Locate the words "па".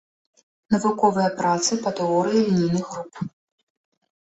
1.85-1.91